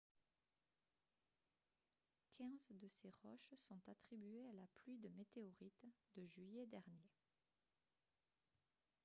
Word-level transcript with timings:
quinze 2.33 2.71
de 2.71 2.87
ces 2.89 3.11
roches 3.21 3.53
sont 3.67 3.79
attribuées 3.85 4.47
à 4.49 4.53
la 4.53 4.65
pluie 4.73 4.97
de 4.97 5.09
météorites 5.09 5.85
de 6.15 6.25
juillet 6.25 6.65
dernier 6.65 7.11